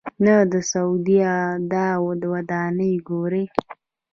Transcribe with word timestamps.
نه 0.25 0.35
د 0.51 0.53
سعودي 0.71 1.19
دا 1.71 1.87
ودانۍ 2.35 2.93
ګوري. 3.07 3.45